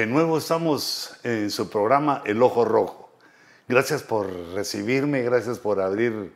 [0.00, 3.12] De nuevo estamos en su programa El Ojo Rojo.
[3.68, 6.32] Gracias por recibirme, gracias por abrir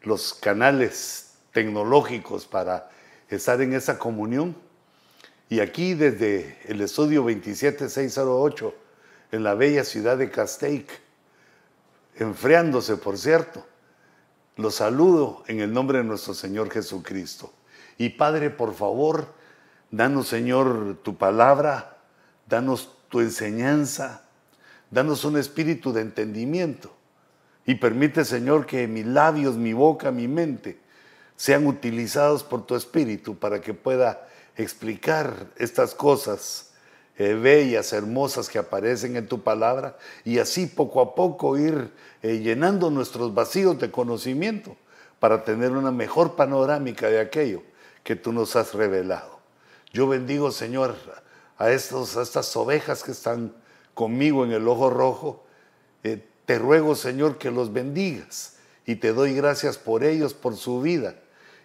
[0.00, 2.88] los canales tecnológicos para
[3.28, 4.56] estar en esa comunión.
[5.50, 8.74] Y aquí desde el estudio 27608,
[9.32, 10.88] en la bella ciudad de Castaic,
[12.16, 13.66] enfriándose, por cierto,
[14.56, 17.52] los saludo en el nombre de nuestro Señor Jesucristo.
[17.98, 19.26] Y Padre, por favor,
[19.90, 21.98] danos, Señor, tu palabra
[22.48, 24.22] danos tu enseñanza,
[24.90, 26.90] danos un espíritu de entendimiento
[27.66, 30.78] y permite, Señor, que mis labios, mi boca, mi mente
[31.36, 36.70] sean utilizados por tu espíritu para que pueda explicar estas cosas
[37.18, 42.38] eh, bellas, hermosas que aparecen en tu palabra y así poco a poco ir eh,
[42.38, 44.74] llenando nuestros vacíos de conocimiento
[45.20, 47.62] para tener una mejor panorámica de aquello
[48.04, 49.38] que tú nos has revelado.
[49.92, 50.96] Yo bendigo, Señor,
[51.62, 53.54] a, estos, a estas ovejas que están
[53.94, 55.44] conmigo en el ojo rojo.
[56.02, 60.80] Eh, te ruego, Señor, que los bendigas y te doy gracias por ellos, por su
[60.80, 61.14] vida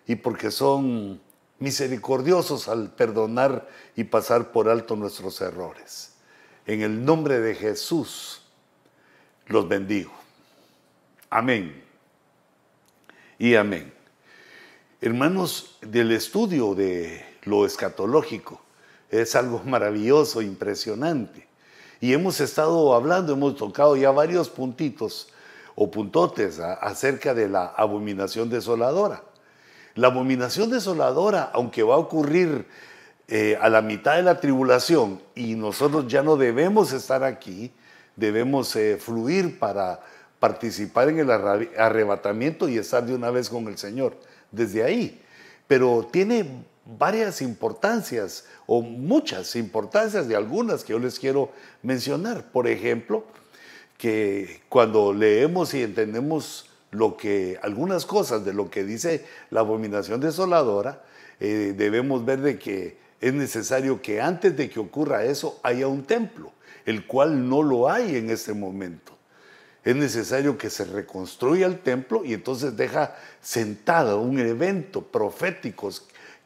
[0.06, 1.20] y porque son
[1.58, 6.14] misericordiosos al perdonar y pasar por alto nuestros errores.
[6.68, 8.44] En el nombre de Jesús
[9.48, 10.12] los bendigo.
[11.32, 11.84] Amén.
[13.40, 13.92] Y amén.
[15.02, 18.62] Hermanos, del estudio de lo escatológico,
[19.10, 21.48] es algo maravilloso, impresionante.
[22.00, 25.30] Y hemos estado hablando, hemos tocado ya varios puntitos
[25.76, 29.24] o puntotes acerca de la abominación desoladora.
[29.96, 32.68] La abominación desoladora, aunque va a ocurrir
[33.28, 37.72] eh, a la mitad de la tribulación y nosotros ya no debemos estar aquí,
[38.16, 40.00] debemos eh, fluir para
[40.40, 44.16] participar en el arrebatamiento y estar de una vez con el Señor
[44.52, 45.22] desde ahí.
[45.68, 46.64] Pero tiene
[46.98, 51.52] varias importancias o muchas importancias de algunas que yo les quiero
[51.84, 52.52] mencionar.
[52.52, 53.26] Por ejemplo,
[53.98, 60.22] que cuando leemos y entendemos lo que algunas cosas de lo que dice la abominación
[60.22, 61.04] desoladora,
[61.40, 66.04] eh, debemos ver de que es necesario que antes de que ocurra eso haya un
[66.04, 66.52] templo,
[66.86, 69.14] el cual no lo hay en este momento.
[69.84, 75.90] Es necesario que se reconstruya el templo y entonces deja sentado un evento profético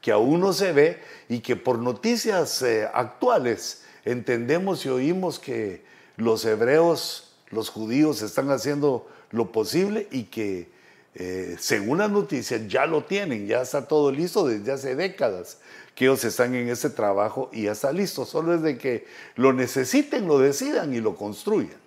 [0.01, 5.83] que aún no se ve y que por noticias eh, actuales entendemos y oímos que
[6.17, 10.69] los hebreos, los judíos están haciendo lo posible y que
[11.13, 15.59] eh, según las noticias ya lo tienen, ya está todo listo desde hace décadas
[15.93, 19.51] que ellos están en ese trabajo y ya está listo, solo es de que lo
[19.53, 21.79] necesiten, lo decidan y lo construyan.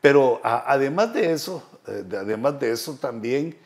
[0.00, 3.56] Pero además de eso, eh, además de eso también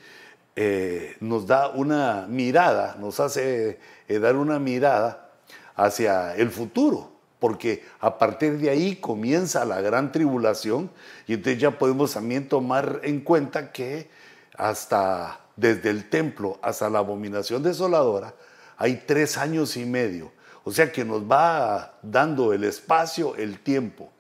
[0.54, 5.30] eh, nos da una mirada, nos hace eh, dar una mirada
[5.74, 10.90] hacia el futuro, porque a partir de ahí comienza la gran tribulación
[11.26, 14.10] y entonces ya podemos también tomar en cuenta que
[14.56, 18.34] hasta desde el templo hasta la abominación desoladora
[18.76, 20.32] hay tres años y medio,
[20.64, 24.10] o sea que nos va dando el espacio, el tiempo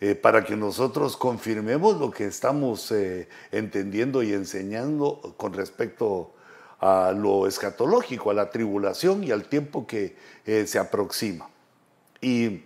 [0.00, 6.34] eh, para que nosotros confirmemos lo que estamos eh, entendiendo y enseñando con respecto
[6.78, 10.14] a lo escatológico, a la tribulación y al tiempo que
[10.46, 11.50] eh, se aproxima.
[12.20, 12.62] Y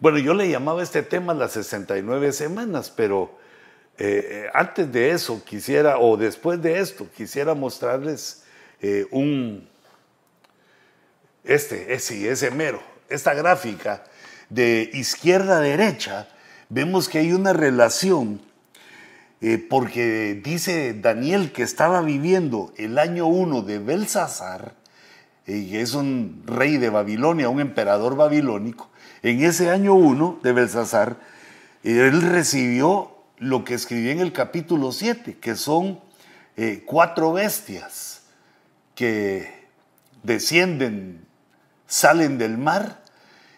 [0.00, 3.40] bueno, yo le llamaba este tema las 69 semanas, pero
[4.52, 8.42] antes de eso quisiera, o después de esto, quisiera mostrarles
[9.12, 9.68] un,
[11.44, 14.02] este, ese, ese mero, esta gráfica
[14.52, 16.28] de izquierda a derecha,
[16.68, 18.40] vemos que hay una relación,
[19.40, 24.74] eh, porque dice Daniel que estaba viviendo el año 1 de Belsasar,
[25.46, 28.90] eh, que es un rey de Babilonia, un emperador babilónico.
[29.22, 31.16] En ese año 1 de Belsasar,
[31.82, 35.98] él recibió lo que escribí en el capítulo 7, que son
[36.56, 38.24] eh, cuatro bestias
[38.94, 39.50] que
[40.22, 41.26] descienden,
[41.86, 43.01] salen del mar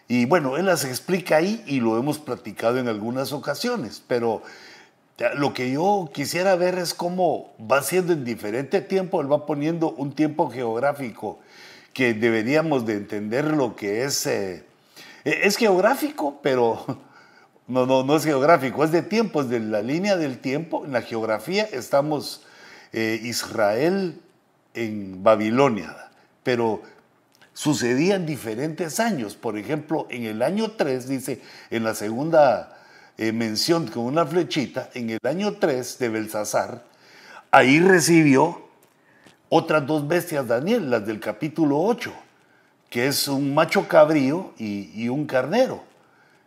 [0.07, 4.43] y bueno, él las explica ahí y lo hemos platicado en algunas ocasiones, pero
[5.35, 9.91] lo que yo quisiera ver es cómo va siendo en diferente tiempo, él va poniendo
[9.91, 11.39] un tiempo geográfico
[11.93, 14.25] que deberíamos de entender lo que es...
[14.27, 14.65] Eh,
[15.23, 16.85] e, es geográfico, pero
[17.67, 20.83] no, no, no es geográfico, es de tiempo, es de la línea del tiempo.
[20.85, 22.45] En la geografía estamos
[22.91, 24.19] eh, Israel
[24.73, 25.95] en Babilonia,
[26.43, 26.81] pero
[27.55, 29.35] sucedía en diferentes años.
[29.35, 31.41] Por ejemplo, en el año 3, dice,
[31.71, 32.77] en la segunda
[33.17, 36.83] eh, mención con una flechita, en el año 3 de Belsasar,
[37.49, 38.61] ahí recibió
[39.47, 42.13] otras dos bestias Daniel, las del capítulo 8,
[42.89, 45.81] que es un macho cabrío y, un carnero.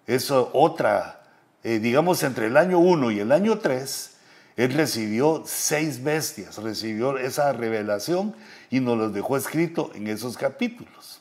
[0.07, 1.23] Es otra,
[1.65, 4.08] eh, digamos, entre el año 1 y el año 3,
[4.59, 8.35] él recibió seis bestias, recibió esa revelación
[8.71, 11.21] y nos los dejó escrito en esos capítulos.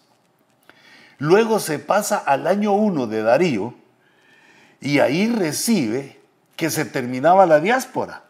[1.19, 3.75] Luego se pasa al año 1 de Darío
[4.81, 6.19] y ahí recibe
[6.55, 8.23] que se terminaba la diáspora,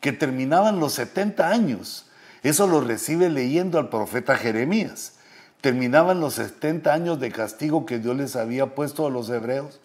[0.00, 2.10] que terminaban los 70 años.
[2.42, 5.14] Eso lo recibe leyendo al profeta Jeremías.
[5.62, 9.80] Terminaban los 70 años de castigo que Dios les había puesto a los hebreos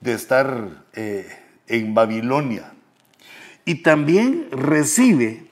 [0.00, 1.28] de estar eh,
[1.66, 2.75] en Babilonia.
[3.66, 5.48] Y también recibe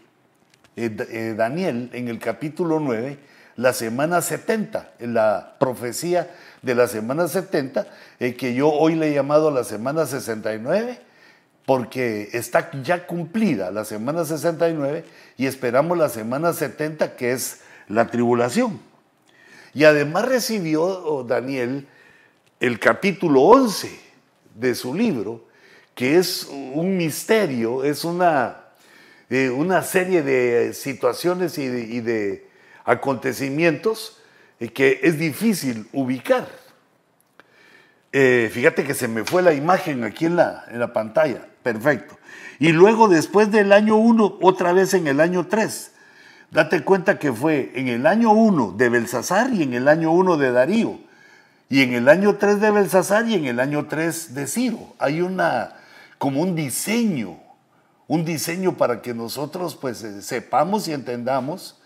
[0.77, 3.19] eh, eh, Daniel en el capítulo 9
[3.57, 6.31] la semana 70, la profecía
[6.63, 7.87] de la semana 70,
[8.19, 10.99] que yo hoy le he llamado la semana 69,
[11.67, 15.05] porque está ya cumplida la semana 69
[15.37, 18.81] y esperamos la semana 70, que es la tribulación.
[19.75, 21.89] Y además recibió oh, Daniel
[22.61, 23.91] el capítulo 11
[24.55, 25.45] de su libro,
[25.95, 28.57] que es un misterio, es una,
[29.31, 31.69] eh, una serie de situaciones y
[32.01, 32.49] de,
[32.85, 34.19] acontecimientos
[34.61, 36.49] eh, que es difícil ubicar.
[38.13, 41.49] Eh, fíjate que se me fue la imagen aquí en la, en la pantalla.
[41.63, 42.19] Perfecto.
[42.59, 45.93] Y luego después del año 1, otra vez en el año 3.
[46.51, 50.37] Date cuenta que fue en el año 1 de Belsasar y en el año 1
[50.37, 51.01] de Darío.
[51.69, 54.95] Y en el año 3 de Belsasar y en el año 3 de Ciro.
[54.99, 55.75] Hay una,
[56.25, 57.39] como un diseño,
[58.07, 61.79] un diseño para que nosotros pues eh, sepamos y entendamos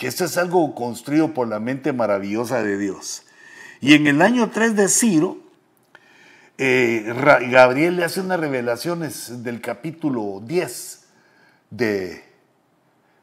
[0.00, 3.22] que esto es algo construido por la mente maravillosa de Dios.
[3.80, 5.38] Y en el año 3 de Ciro,
[6.58, 7.04] eh,
[7.52, 11.04] Gabriel le hace unas revelaciones del capítulo 10
[11.70, 12.24] de,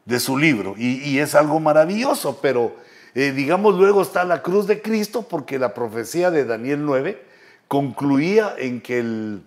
[0.06, 2.74] de su libro y, es algo maravilloso, pero
[3.14, 7.22] eh, digamos luego está la cruz de Cristo porque la profecía de Daniel 9
[7.68, 9.42] concluía en que el,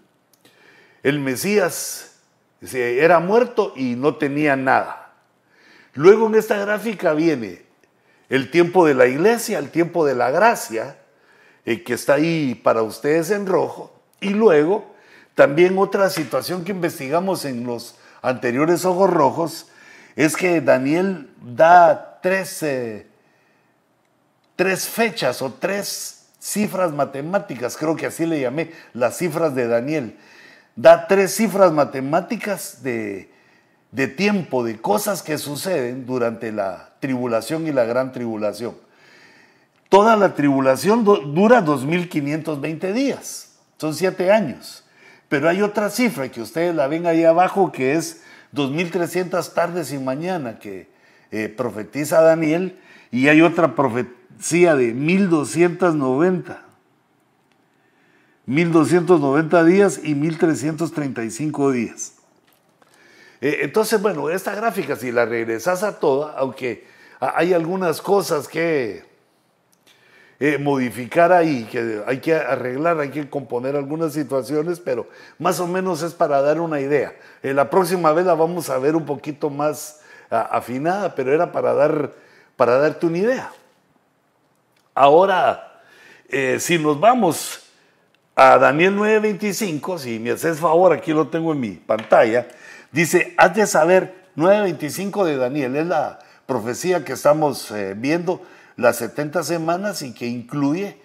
[1.03, 2.19] el Mesías
[2.61, 5.13] era muerto y no tenía nada.
[5.93, 7.63] Luego en esta gráfica viene
[8.29, 10.97] el tiempo de la iglesia, el tiempo de la gracia,
[11.65, 13.93] eh, que está ahí para ustedes en rojo.
[14.21, 14.93] Y luego,
[15.35, 19.67] también otra situación que investigamos en los anteriores ojos rojos
[20.15, 22.65] es que Daniel da tres,
[24.55, 30.17] tres fechas o tres cifras matemáticas, creo que así le llamé, las cifras de Daniel.
[30.79, 33.29] Da tres cifras matemáticas de,
[33.91, 38.75] de tiempo, de cosas que suceden durante la tribulación y la gran tribulación.
[39.89, 44.85] Toda la tribulación dura 2.520 días, son siete años.
[45.27, 48.21] Pero hay otra cifra que ustedes la ven ahí abajo que es
[48.55, 50.87] 2.300 tardes y mañana que
[51.31, 52.79] eh, profetiza Daniel
[53.11, 56.68] y hay otra profecía de 1.290.
[58.49, 62.13] 1.290 días y 1.335 días.
[63.41, 66.85] Eh, entonces, bueno, esta gráfica, si la regresas a toda, aunque
[67.19, 69.03] hay algunas cosas que
[70.39, 75.67] eh, modificar ahí, que hay que arreglar, hay que componer algunas situaciones, pero más o
[75.67, 77.13] menos es para dar una idea.
[77.43, 81.73] Eh, la próxima vez la vamos a ver un poquito más afinada, pero era para,
[81.73, 82.13] dar,
[82.55, 83.51] para darte una idea.
[84.93, 85.81] Ahora,
[86.29, 87.68] eh, si nos vamos
[88.41, 92.47] a Daniel 9:25, si me haces favor, aquí lo tengo en mi pantalla,
[92.89, 98.41] dice, has de saber, 9:25 de Daniel, es la profecía que estamos viendo
[98.77, 101.01] las 70 semanas y que incluye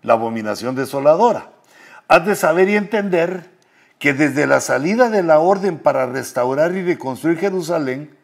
[0.00, 1.50] la abominación desoladora.
[2.08, 3.50] Has de saber y entender
[3.98, 8.16] que desde la salida de la orden para restaurar y reconstruir Jerusalén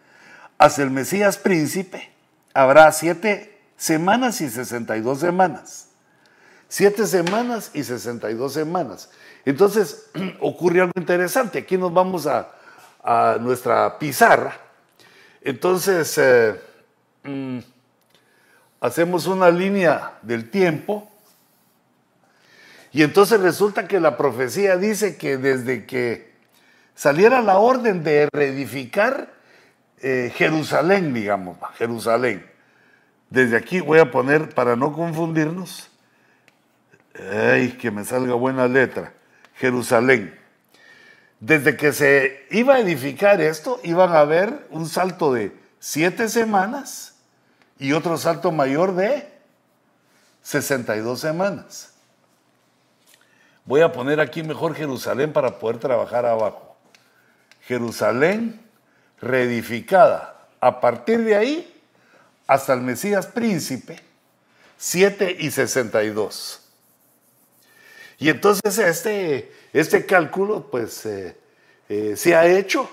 [0.57, 2.09] hasta el Mesías príncipe,
[2.55, 5.89] habrá siete semanas y 62 semanas.
[6.77, 9.09] Siete semanas y 62 semanas.
[9.45, 11.61] Entonces ocurre algo interesante.
[11.61, 12.51] Aquí nos vamos a,
[13.39, 14.57] nuestra pizarra.
[15.41, 16.61] Entonces, eh,
[17.23, 17.59] mm,
[18.81, 21.09] hacemos una línea del tiempo
[22.91, 26.35] y entonces resulta que la profecía dice que desde que
[26.97, 29.33] saliera la orden de reedificar
[29.99, 32.45] eh, Jerusalén, digamos, Jerusalén,
[33.31, 35.94] desde aquí voy a poner, para no confundirnos,
[37.19, 39.13] ay, que me salga buena letra,
[39.57, 40.39] Jerusalén.
[41.41, 47.17] Desde que se iba a edificar esto, iban a haber un salto de siete semanas
[47.79, 49.29] y otro salto mayor de
[50.43, 51.93] 62 semanas.
[53.67, 56.77] Voy a poner aquí mejor Jerusalén para poder trabajar abajo.
[57.67, 58.61] Jerusalén
[59.21, 60.49] reedificada.
[60.61, 61.83] A partir de ahí,
[62.47, 64.01] hasta el Mesías príncipe,
[64.79, 66.64] 7 y 62.
[68.19, 71.37] Y entonces este, este cálculo pues eh,
[71.89, 72.89] eh, se ha hecho.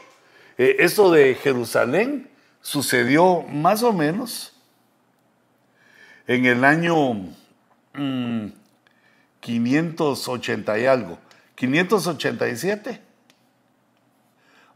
[0.57, 2.29] Eh, esto de Jerusalén
[2.61, 4.53] sucedió más o menos
[6.27, 6.95] en el año
[9.39, 11.19] 580 mm, y algo,
[11.55, 13.01] 587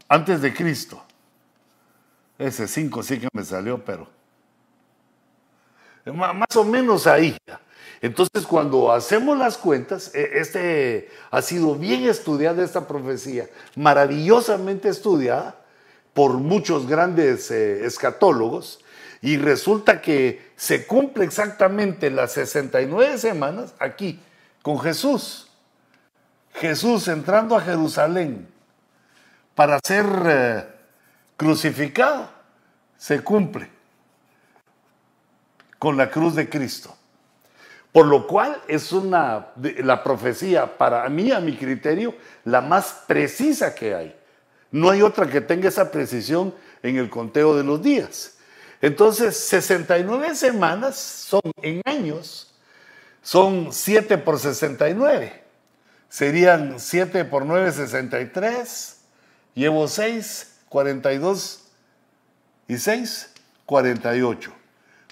[0.08, 1.02] antes de Cristo.
[2.38, 4.10] Ese 5 sí que me salió, pero
[6.12, 7.36] más o menos ahí.
[8.00, 15.56] Entonces, cuando hacemos las cuentas, e, este ha sido bien estudiada esta profecía, maravillosamente estudiada
[16.12, 18.80] por muchos grandes eh, escatólogos,
[19.22, 24.20] y resulta que se cumple exactamente las 69 semanas aquí,
[24.62, 25.48] con Jesús.
[26.54, 28.48] Jesús entrando a Jerusalén
[29.54, 30.64] para ser eh,
[31.36, 32.30] crucificado,
[32.96, 33.70] se cumple
[35.78, 36.95] con la cruz de Cristo.
[37.96, 43.74] Por lo cual es una, la profecía para mí, a mi criterio, la más precisa
[43.74, 44.14] que hay.
[44.70, 48.36] No hay otra que tenga esa precisión en el conteo de los días.
[48.82, 52.54] Entonces, 69 semanas son en años,
[53.22, 55.42] son 7 por 69.
[56.10, 59.00] Serían 7 por 9, 63.
[59.54, 61.64] Llevo 6, 42
[62.68, 63.30] y 6,
[63.64, 64.52] 48.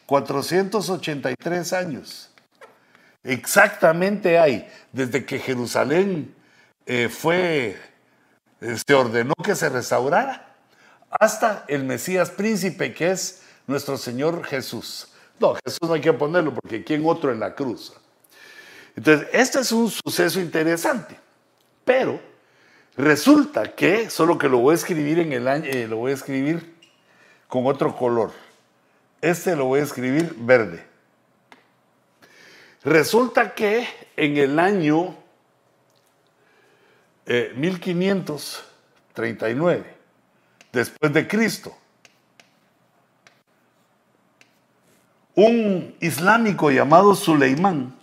[0.04, 2.30] 483 años.
[3.24, 6.34] Exactamente hay, desde que Jerusalén
[6.84, 7.78] eh, fue,
[8.60, 10.54] eh, se ordenó que se restaurara,
[11.08, 15.08] hasta el Mesías príncipe que es nuestro Señor Jesús.
[15.40, 17.94] No, Jesús no hay que ponerlo porque ¿quién otro en la cruz?
[18.94, 21.18] Entonces, este es un suceso interesante,
[21.84, 22.20] pero
[22.96, 26.14] resulta que, solo que lo voy a escribir en el año, eh, lo voy a
[26.14, 26.74] escribir
[27.48, 28.32] con otro color.
[29.20, 30.93] Este lo voy a escribir verde.
[32.84, 35.16] Resulta que en el año
[37.26, 39.94] 1539, eh,
[40.70, 41.74] después de Cristo,
[45.34, 47.96] un islámico llamado Suleimán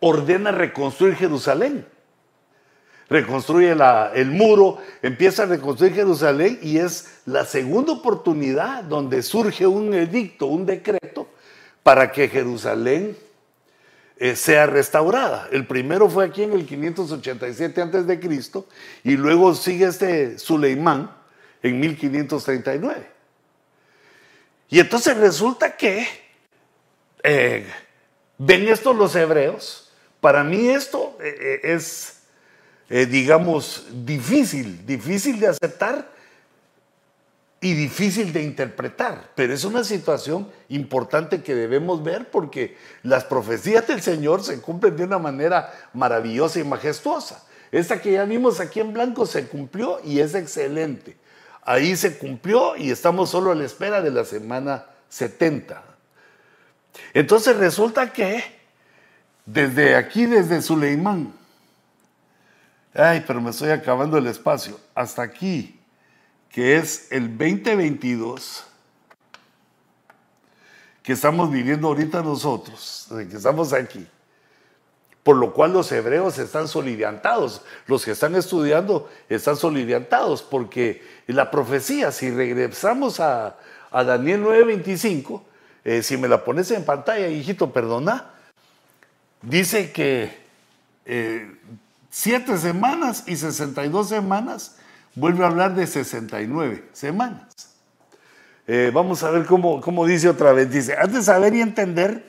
[0.00, 1.86] ordena reconstruir Jerusalén
[3.08, 3.76] reconstruye
[4.14, 10.46] el muro, empieza a reconstruir Jerusalén y es la segunda oportunidad donde surge un edicto,
[10.46, 11.28] un decreto
[11.82, 13.16] para que Jerusalén
[14.18, 15.48] eh, sea restaurada.
[15.52, 18.66] El primero fue aquí en el 587 antes de Cristo
[19.04, 21.10] y luego sigue este Suleimán
[21.62, 23.06] en 1539.
[24.68, 26.08] Y entonces resulta que
[27.22, 27.66] eh,
[28.38, 29.92] ven esto los hebreos.
[30.20, 32.15] Para mí esto eh, es
[32.88, 36.08] eh, digamos, difícil, difícil de aceptar
[37.60, 43.86] y difícil de interpretar, pero es una situación importante que debemos ver porque las profecías
[43.88, 47.44] del Señor se cumplen de una manera maravillosa y majestuosa.
[47.72, 51.16] Esta que ya vimos aquí en blanco se cumplió y es excelente.
[51.62, 55.82] Ahí se cumplió y estamos solo a la espera de la semana 70.
[57.14, 58.44] Entonces resulta que
[59.44, 61.32] desde aquí, desde Suleimán,
[62.98, 64.80] Ay, pero me estoy acabando el espacio.
[64.94, 65.78] Hasta aquí,
[66.48, 68.64] que es el 2022,
[71.02, 74.06] que estamos viviendo ahorita nosotros, que estamos aquí.
[75.22, 81.50] Por lo cual los hebreos están soliviantados, los que están estudiando están soliviantados, porque la
[81.50, 83.56] profecía, si regresamos a,
[83.92, 85.42] Daniel 9:25,
[85.84, 88.30] eh, si me la pones en pantalla, hijito, perdona,
[89.42, 90.46] dice que
[91.04, 91.50] eh,
[92.18, 94.76] siete semanas y 62 semanas,
[95.14, 97.44] vuelve a hablar de 69 semanas.
[98.66, 100.70] Eh, vamos a ver cómo, cómo dice otra vez.
[100.70, 102.26] Dice, has de saber y entender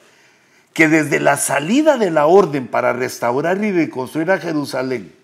[0.73, 5.15] que desde la salida de la orden para restaurar y reconstruir a Jerusalén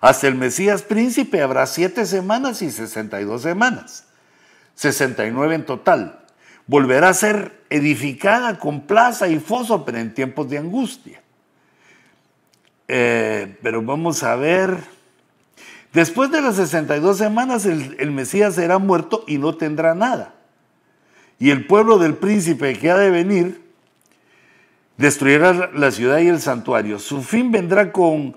[0.00, 4.04] hasta el Mesías príncipe habrá siete semanas y 62 semanas,
[4.76, 6.24] 69 en total.
[6.66, 11.19] Volverá a ser edificada con plaza y foso, pero en tiempos de angustia.
[12.92, 14.76] Eh, pero vamos a ver.
[15.92, 20.34] Después de las 62 semanas, el, Mesías será muerto y no tendrá nada.
[21.38, 23.62] Y el pueblo del príncipe que ha de venir
[24.96, 26.98] destruirá la ciudad y el santuario.
[26.98, 28.34] Su fin vendrá con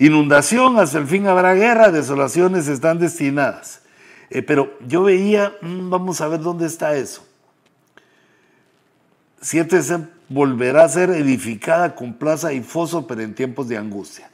[0.00, 3.82] inundación, hasta el fin habrá guerra, desolaciones están destinadas.
[4.30, 7.24] Eh, pero yo veía, mm, vamos a ver dónde está eso.
[9.40, 9.80] Siete
[10.28, 14.30] volverá a ser edificada con plaza y foso, pero en tiempos de angustia.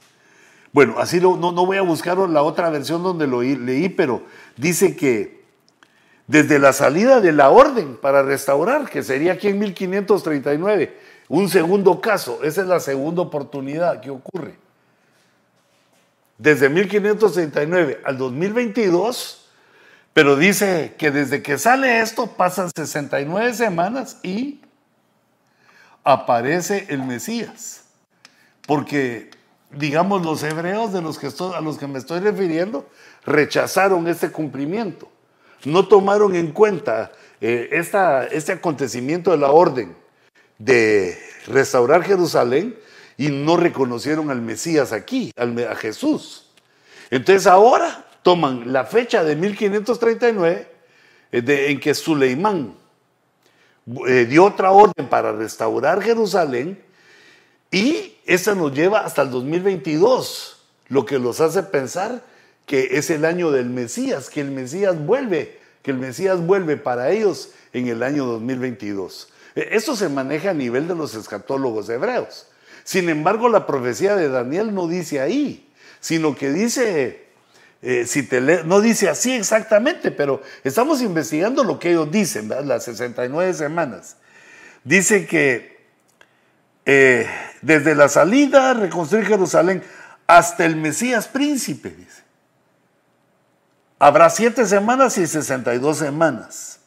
[0.72, 4.22] Bueno, así no, no voy a buscar la otra versión donde lo leí, pero
[4.56, 5.42] dice que
[6.26, 10.96] desde la salida de la orden para restaurar, que sería aquí en 1539,
[11.28, 14.54] un segundo caso, esa es la segunda oportunidad que ocurre.
[16.38, 19.50] Desde 1539 al 2022,
[20.14, 24.60] pero dice que desde que sale esto pasan 69 semanas y
[26.04, 27.84] aparece el Mesías.
[28.66, 29.30] Porque,
[29.70, 32.88] digamos, los hebreos de los que a los que me estoy refiriendo
[33.24, 35.10] rechazaron este cumplimiento.
[35.64, 39.96] No tomaron en cuenta eh, este acontecimiento de la orden
[40.58, 42.76] de restaurar Jerusalén
[43.16, 46.50] y no reconocieron al Mesías aquí, a Jesús.
[47.10, 50.68] Entonces ahora toman la fecha de 1539
[51.32, 52.74] eh, en que Suleimán
[54.06, 56.78] eh, dio otra orden para restaurar Jerusalén
[57.70, 60.58] y esa nos lleva hasta el 2022,
[60.88, 62.22] lo que los hace pensar
[62.66, 67.10] que es el año del Mesías, que el Mesías vuelve, que el Mesías vuelve para
[67.10, 69.28] ellos en el año 2022.
[69.56, 72.46] E, Esto se maneja a nivel de los escatólogos hebreos.
[72.84, 75.68] Sin embargo, la profecía de Daniel no dice ahí,
[76.00, 77.31] sino que dice
[77.82, 82.84] eh, si te no dice así exactamente, pero estamos investigando lo que ellos dicen, las
[82.84, 84.16] 69 semanas.
[84.84, 85.84] Dice que
[86.86, 87.26] eh,
[87.60, 89.82] desde la salida, reconstruir Jerusalén,
[90.28, 92.22] hasta el Mesías príncipe, dice.
[93.98, 96.78] Habrá siete semanas y 62 semanas.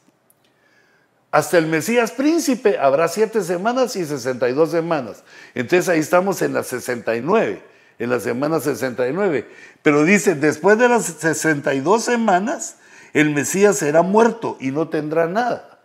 [1.30, 5.24] Hasta el Mesías príncipe habrá siete semanas y 62 semanas.
[5.54, 9.48] Entonces ahí estamos en las 69 en la semana 69.
[9.82, 12.78] Pero dice, después de las 62 semanas,
[13.14, 15.80] el Mesías será muerto y no tendrá nada.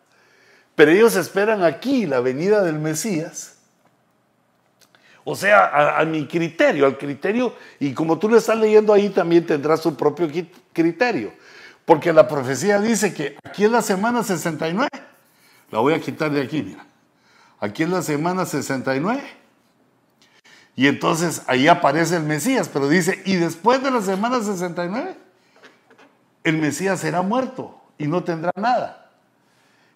[0.75, 3.57] Pero ellos esperan aquí la venida del Mesías.
[5.25, 9.47] O sea, a, mi criterio, al criterio, y como tú lo estás leyendo ahí, también
[9.47, 10.29] tendrá su propio
[10.73, 11.33] criterio.
[11.85, 14.89] Porque la profecía dice que aquí es la semana 69.
[15.71, 16.87] La voy a quitar de aquí, mira.
[17.61, 19.40] Aquí es la semana 69
[20.81, 25.15] y entonces ahí aparece el Mesías, pero dice, y después de la semana 69,
[26.43, 29.11] el Mesías será muerto y no tendrá nada.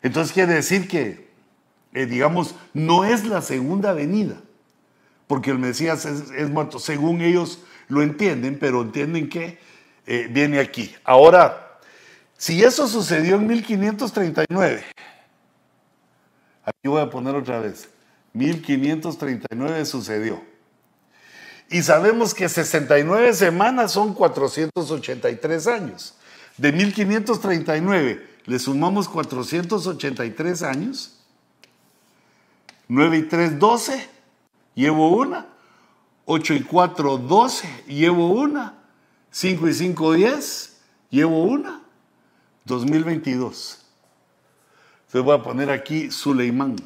[0.03, 1.31] Entonces quiere decir que,
[1.94, 4.37] eh, digamos, no es la segunda venida,
[5.27, 9.59] porque el Mesías es, muerto, según ellos lo entienden, pero entienden que
[10.05, 10.94] eh, viene aquí.
[11.03, 11.79] Ahora,
[12.37, 14.85] si eso sucedió en 1539,
[16.62, 17.88] aquí voy a poner otra vez,
[18.35, 20.54] 1539 sucedió.
[21.70, 26.14] Y sabemos que 69 semanas son 483 años.
[26.57, 31.18] De 1539 le sumamos 483 años.
[32.88, 34.09] 9 y 3, 12.
[34.74, 35.46] Llevo una.
[36.27, 37.85] 8 y 4, 12.
[37.87, 38.74] Llevo una.
[39.31, 40.81] 5 y 5, 10.
[41.11, 41.83] Llevo una.
[42.66, 43.85] 2022.
[45.07, 46.77] Entonces voy a poner aquí Suleimán.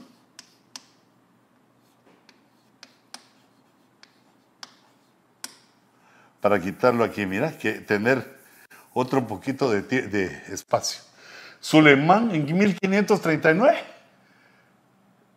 [6.40, 7.26] Para quitarlo aquí.
[7.26, 8.38] Mira, que tener
[8.92, 11.02] otro poquito de, espacio.
[11.60, 13.78] Sulemán en 1539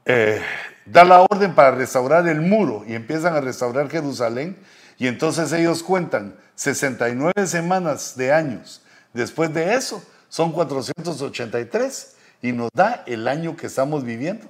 [0.06, 0.42] eh,
[0.86, 4.58] da la orden para restaurar el muro y empiezan a restaurar Jerusalén
[4.98, 8.82] y entonces ellos cuentan 69 semanas de años.
[9.14, 14.48] Después de eso son 483 y nos da el año que estamos viviendo,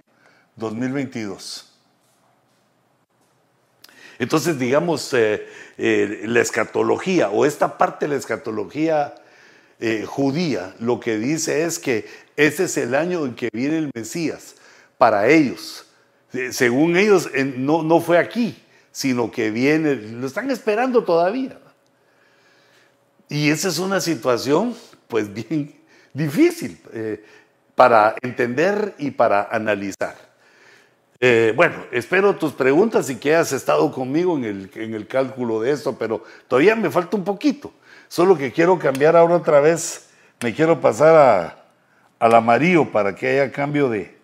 [0.57, 1.67] 2022.
[4.19, 5.47] Entonces, digamos, eh,
[5.83, 9.15] eh, la escatología o esta parte de la escatología
[9.79, 13.89] eh, judía lo que dice es que ese es el año en que viene el
[13.95, 14.57] Mesías
[14.99, 15.87] para ellos.
[16.51, 21.57] según ellos, no, no fue aquí, sino que viene, lo están esperando todavía.
[23.27, 24.75] Y esa es una situación,
[25.07, 25.73] pues, bien
[26.13, 26.79] difícil
[27.73, 30.30] para entender y para analizar.
[31.23, 35.61] Eh, bueno, espero tus preguntas y que hayas estado conmigo en el, en el cálculo
[35.61, 37.71] de esto, pero todavía me falta un poquito.
[38.07, 40.09] Solo que quiero cambiar ahora otra vez,
[40.41, 41.63] me quiero pasar
[42.17, 44.17] al amarillo para que haya cambio de,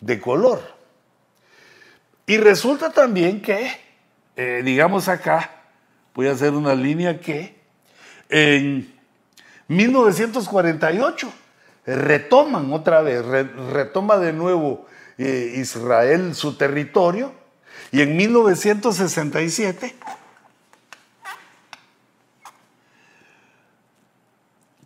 [0.00, 0.60] de color.
[2.26, 3.70] Y resulta también que,
[4.34, 5.52] eh, digamos acá,
[6.16, 7.54] voy a hacer una línea que
[8.28, 8.92] en
[9.68, 11.32] 1948
[11.86, 14.86] retoman otra vez, retoma de nuevo
[15.18, 17.32] Israel su territorio
[17.92, 19.94] y en 1967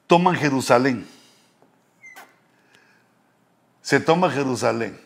[0.07, 1.07] toman Jerusalén.
[3.83, 5.01] Se toma Jerusalén.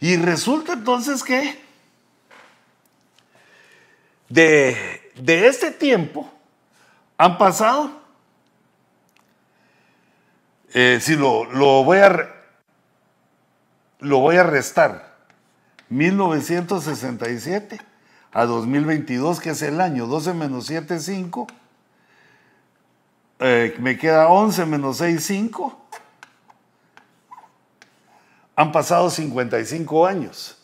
[0.00, 1.58] Y resulta entonces que
[4.28, 6.30] de, de este tiempo
[7.16, 8.04] han pasado
[10.76, 12.33] Eh, si lo, lo, voy a,
[14.04, 15.14] lo voy a restar,
[15.88, 17.80] 1967
[18.32, 21.46] a 2022, que es el año, 12 menos 7, 5,
[23.40, 25.80] eh, me queda 11 menos 6, 5.
[28.56, 30.58] Han pasado 55 años.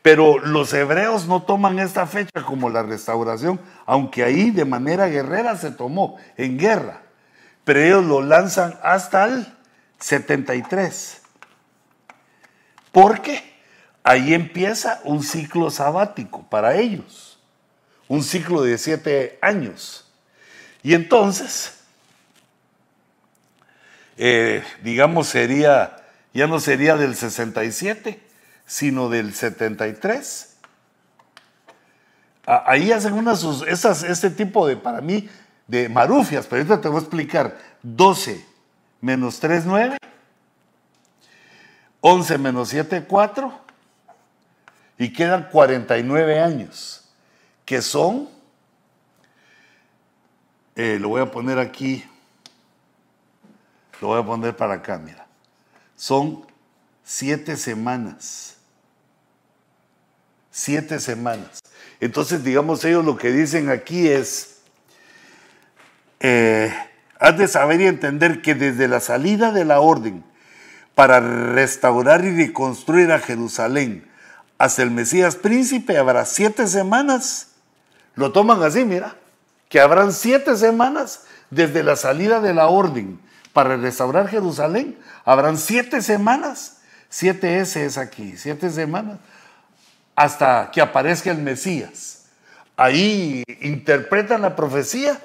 [0.00, 5.56] Pero los hebreos no toman esta fecha como la restauración, aunque ahí de manera guerrera
[5.56, 7.02] se tomó, en guerra.
[7.64, 9.52] Pero ellos lo lanzan hasta el
[9.98, 11.25] 73.
[12.96, 13.44] Porque
[14.02, 17.38] ahí empieza un ciclo sabático para ellos,
[18.08, 20.10] un ciclo de siete años.
[20.82, 21.74] Y entonces,
[24.16, 28.18] eh, digamos, sería, ya no sería del 67,
[28.64, 30.56] sino del 73.
[32.46, 35.28] Ahí hacen unas, esas, este tipo de, para mí,
[35.66, 37.58] de marufias, pero ahorita te voy a explicar.
[37.82, 38.42] 12
[39.02, 39.98] menos 3, 9.
[42.08, 43.60] 11 menos 7, 4.
[44.98, 47.08] Y quedan 49 años,
[47.64, 48.28] que son,
[50.74, 52.04] eh, lo voy a poner aquí,
[54.00, 55.26] lo voy a poner para acá, mira.
[55.96, 56.46] Son
[57.02, 58.56] siete semanas
[60.56, 61.60] siete semanas.
[62.00, 64.60] Entonces, digamos, ellos lo que dicen aquí es,
[66.20, 66.74] eh,
[67.20, 70.24] has de saber y entender que desde la salida de la orden
[70.96, 74.10] para restaurar y reconstruir a Jerusalén
[74.58, 77.50] hasta el Mesías príncipe habrá siete semanas.
[78.14, 79.14] Lo toman así, mira,
[79.68, 83.20] que habrán siete semanas desde la salida de la orden
[83.52, 84.98] para restaurar Jerusalén.
[85.24, 86.78] Habrán siete semanas.
[87.08, 89.18] Siete S es aquí, siete semanas
[90.16, 92.24] hasta que aparezca el Mesías.
[92.76, 95.20] Ahí interpretan la profecía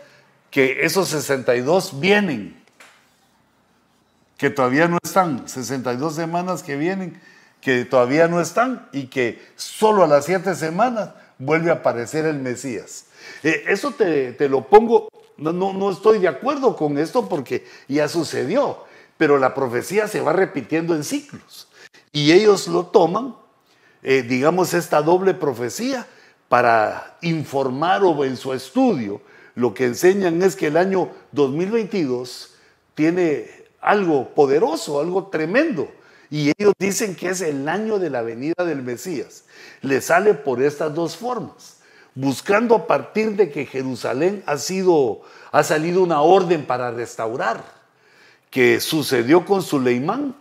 [0.51, 2.60] que esos 62 vienen,
[4.41, 7.21] que todavía no están, 62 semanas que vienen,
[7.61, 12.39] que todavía no están y que solo a las siete semanas vuelve a aparecer el
[12.39, 13.05] Mesías.
[13.43, 18.07] Eh, eso te, lo pongo, no, no, no estoy de acuerdo con esto porque ya
[18.07, 18.83] sucedió,
[19.15, 21.67] pero la profecía se va repitiendo en ciclos
[22.11, 23.35] y ellos lo toman
[24.01, 26.07] eh, digamos, esta doble profecía
[26.49, 29.21] para informar o en su estudio
[29.53, 32.55] lo que enseñan es que el año 2022
[32.95, 35.91] tiene algo poderoso, algo tremendo.
[36.29, 39.43] Y ellos dicen que es el año de la venida del Mesías.
[39.81, 41.77] Le sale por estas dos formas,
[42.15, 47.63] buscando a partir de que Jerusalén ha sido, ha salido una orden para restaurar,
[48.49, 50.35] que sucedió con Suleimán,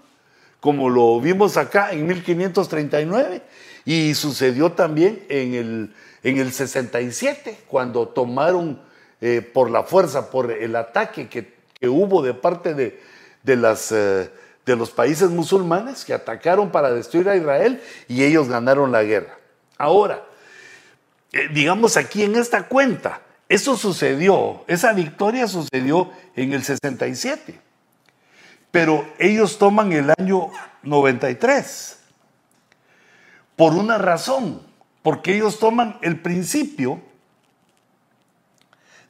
[0.61, 3.43] como lo vimos acá en 1539
[3.85, 8.81] y sucedió también en el, en el 67, cuando tomaron
[9.21, 13.01] eh, por la fuerza, por el ataque que, hubo de parte de,
[13.43, 14.31] de las, eh,
[14.67, 19.39] de los países musulmanes que atacaron para destruir a Israel y ellos ganaron la guerra.
[19.79, 20.25] Ahora,
[21.33, 27.59] eh, digamos aquí en esta cuenta, eso sucedió, esa victoria sucedió en el 67.
[28.71, 30.51] Pero ellos toman el año
[30.83, 31.99] 93
[33.57, 34.63] por una razón,
[35.03, 37.01] porque ellos toman el principio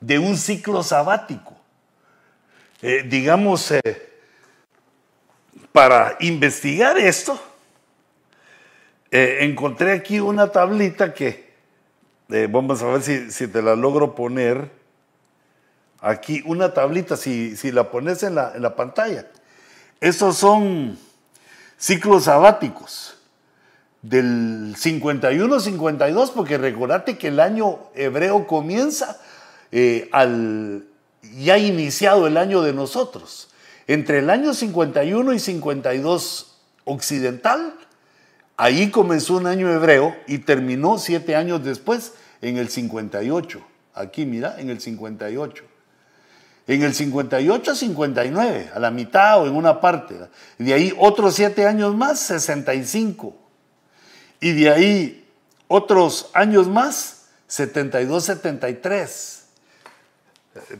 [0.01, 1.57] de un ciclo sabático.
[2.81, 3.73] Eh, digamos,
[5.73, 7.41] para investigar esto,
[9.11, 11.51] eh, encontré aquí una tablita que,
[12.49, 14.71] vamos a ver si, te la logro poner,
[16.01, 19.27] aquí una tablita, si, si la pones en la, en la pantalla.
[20.01, 20.99] Esos son
[21.77, 23.17] ciclos sabáticos
[24.03, 29.21] del 51-52, porque recordate que el año hebreo comienza
[29.73, 30.87] eh, al
[31.37, 33.50] ya iniciado el año de nosotros.
[33.87, 37.75] Entre el año 51 y 52 occidental,
[38.57, 43.61] ahí comenzó un año hebreo y terminó siete años después en el 58.
[43.95, 45.71] Aquí, mira, en el 58
[46.75, 50.15] en el 58 a 59, a la mitad o en una parte.
[50.57, 53.37] De ahí otros siete años más, 65.
[54.41, 55.29] Y de ahí
[55.67, 59.45] otros años más, 72, 73.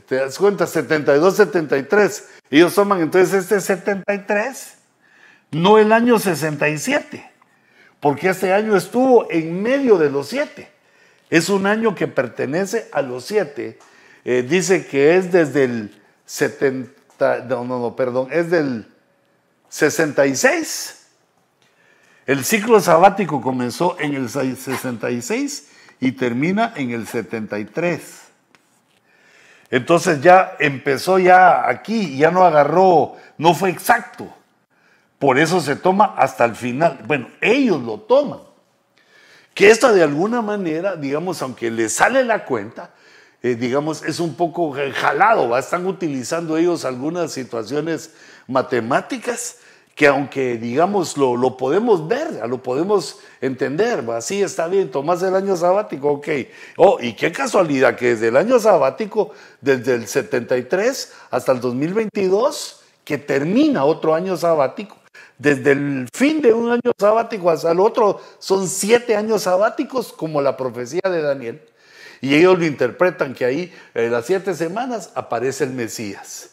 [0.07, 0.65] ¿Te das cuenta?
[0.65, 2.23] 72, 73.
[2.51, 4.77] Ellos toman entonces este 73,
[5.51, 7.31] no el año 67,
[7.99, 10.69] porque este año estuvo en medio de los siete.
[11.31, 13.79] Es un año que pertenece a los siete
[14.23, 18.87] eh, dice que es desde el 70, no, no, no, perdón, es del
[19.69, 21.07] 66.
[22.27, 25.67] El ciclo sabático comenzó en el 66
[25.99, 28.20] y termina en el 73.
[29.71, 34.27] Entonces ya empezó ya aquí, ya no agarró, no fue exacto.
[35.17, 36.99] Por eso se toma hasta el final.
[37.07, 38.39] Bueno, ellos lo toman.
[39.53, 42.91] Que esto de alguna manera, digamos, aunque les sale la cuenta,
[43.41, 45.59] eh, digamos, es un poco jalado, ¿va?
[45.59, 48.13] están utilizando ellos algunas situaciones
[48.47, 49.57] matemáticas
[49.95, 54.21] que aunque digamos lo, lo podemos ver, lo podemos entender, ¿va?
[54.21, 56.27] sí está bien, tomas el año sabático, ok.
[56.77, 62.81] Oh, y qué casualidad que desde el año sabático, desde el 73 hasta el 2022,
[63.03, 64.97] que termina otro año sabático,
[65.37, 70.41] desde el fin de un año sabático hasta el otro, son siete años sabáticos como
[70.41, 71.61] la profecía de Daniel.
[72.21, 76.51] Y ellos lo interpretan que ahí, en las siete semanas, aparece el Mesías.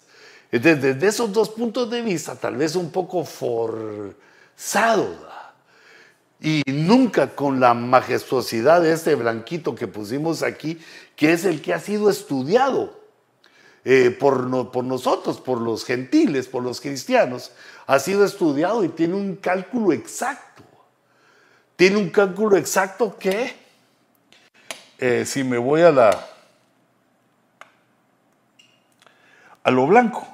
[0.51, 4.17] Desde, desde esos dos puntos de vista, tal vez un poco forzado,
[6.41, 10.81] y nunca con la majestuosidad de este blanquito que pusimos aquí,
[11.17, 12.99] que es el que ha sido estudiado
[13.85, 17.51] eh, por, por nosotros, por los gentiles, por los cristianos,
[17.87, 20.63] ha sido estudiado y tiene un cálculo exacto.
[21.75, 23.55] Tiene un cálculo exacto que,
[24.99, 26.29] eh, si me voy a la
[29.63, 30.27] a lo blanco,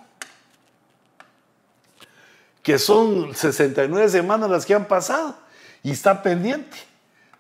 [2.64, 5.37] que son 69 semanas las que han pasado
[5.83, 6.79] y está pendiente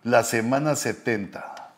[0.04, 1.72] la semana 70.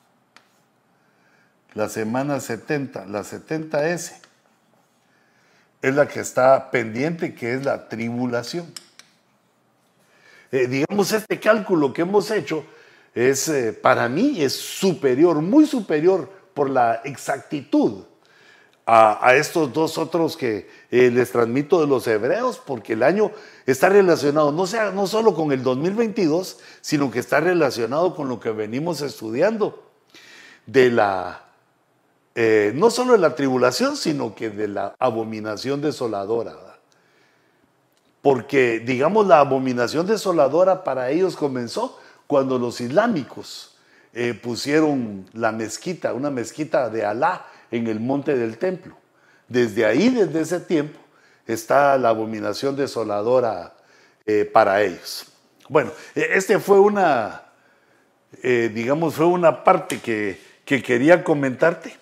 [1.74, 4.14] La semana 70, la 70S,
[5.80, 8.66] es la que está pendiente, que es la tribulación.
[10.50, 12.64] Eh, digamos, este cálculo que hemos hecho
[13.14, 18.04] es, eh, para mí, es superior, muy superior por la exactitud
[18.88, 23.33] a, estos dos otros que eh, les transmito de los hebreos, porque el año
[23.66, 28.38] está relacionado no, sea, no solo con el 2022, sino que está relacionado con lo
[28.38, 29.83] que venimos estudiando
[30.66, 31.46] de la,
[32.37, 36.55] eh, no solo de la tribulación, sino que de la abominación desoladora.
[38.22, 43.77] Porque, digamos, la abominación desoladora para ellos comenzó cuando los islámicos
[44.12, 48.96] eh, pusieron la mezquita, una mezquita de Alá, en el monte del templo.
[49.48, 50.98] Desde ahí, desde ese tiempo,
[51.46, 53.74] está la abominación desoladora
[54.24, 55.26] eh, para ellos.
[55.68, 57.42] Bueno, e, este fue una,
[58.42, 61.96] eh, digamos, fue una parte que, quería comentarte,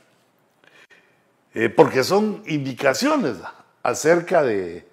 [1.53, 3.37] eh, porque son indicaciones
[3.83, 4.87] acerca de,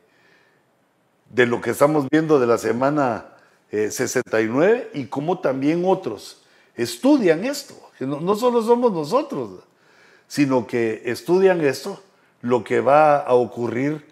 [1.29, 3.27] de lo que estamos viendo de la semana
[3.71, 6.43] 69 y cómo también otros
[6.75, 7.73] estudian esto.
[7.99, 9.63] No solo somos nosotros,
[10.31, 12.01] sino que estudian esto,
[12.39, 14.05] lo que va a ocurrir,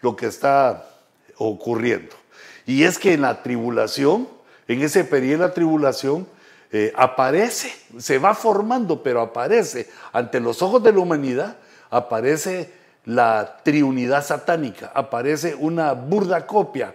[0.00, 0.88] lo que está
[1.36, 2.16] ocurriendo.
[2.64, 4.26] Y es que en la tribulación,
[4.68, 6.26] en ese periodo de la tribulación,
[6.72, 11.58] eh, aparece, se va formando, pero aparece ante los ojos de la humanidad,
[11.90, 12.72] aparece
[13.04, 16.94] la triunidad satánica, aparece una burda copia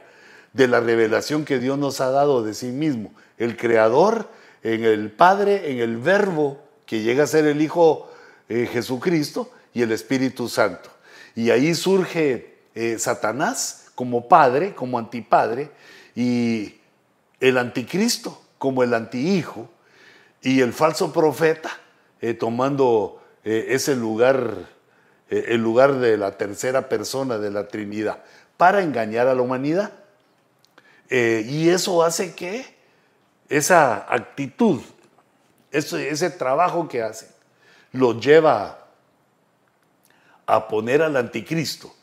[0.54, 3.14] de la revelación que Dios nos ha dado de sí mismo.
[3.38, 4.28] El Creador
[4.64, 8.11] en el Padre, en el Verbo, que llega a ser el Hijo
[8.54, 10.90] eh, Jesucristo y el Espíritu Santo.
[11.36, 15.72] Y ahí surge eh, Satanás como padre, como antipadre,
[16.16, 16.76] y
[17.40, 19.70] el anticristo como el antihijo,
[20.42, 21.72] y el falso profeta
[22.20, 24.54] eh, tomando ese lugar,
[25.30, 28.22] el lugar de la tercera persona de la Trinidad,
[28.58, 29.94] para engañar a la humanidad.
[31.10, 32.66] y eso hace que
[33.50, 34.82] esa actitud,
[35.72, 37.31] ese, ese trabajo que hace,
[37.94, 38.88] lo lleva
[40.46, 41.94] a poner al anticristo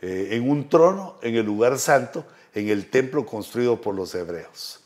[0.00, 4.80] eh, en un trono, en el lugar santo, en el templo construido por los hebreos.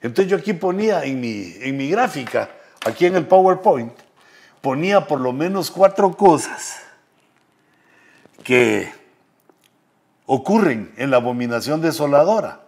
[0.00, 2.50] Entonces yo aquí ponía en mi, en mi gráfica,
[2.84, 3.92] aquí en el PowerPoint,
[4.60, 6.82] ponía por lo menos cuatro cosas
[8.42, 8.92] que
[10.26, 12.62] ocurren en la abominación desoladora.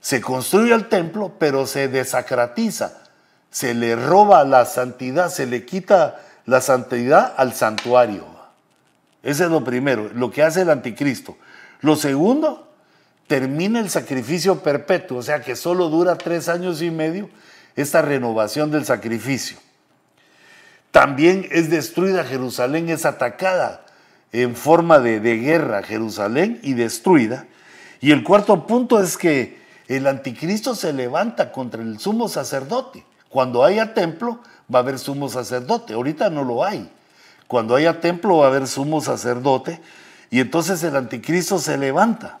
[0.00, 3.03] Se construye el templo, pero se desacratiza,
[3.54, 8.24] se le roba la santidad, se le quita la santidad al santuario.
[9.22, 11.36] Ese es lo primero, lo que hace el anticristo.
[11.80, 12.66] Lo segundo,
[13.28, 17.30] termina el sacrificio perpetuo, o sea que solo dura tres años y medio
[17.76, 19.56] esta renovación del sacrificio.
[20.90, 23.86] También es destruida Jerusalén, es atacada
[24.32, 27.46] en forma de, de guerra Jerusalén y destruida.
[28.00, 33.04] Y el cuarto punto es que el anticristo se levanta contra el sumo sacerdote.
[33.34, 34.38] Cuando haya templo,
[34.72, 35.94] va a haber sumo sacerdote.
[35.94, 36.88] Ahorita no lo hay.
[37.48, 39.80] Cuando haya templo va a haber sumo sacerdote
[40.30, 42.38] y entonces el anticristo se levanta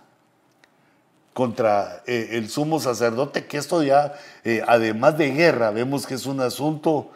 [1.32, 6.26] contra eh, el sumo sacerdote, que esto ya, eh, además de guerra, vemos que es
[6.26, 7.10] un asunto,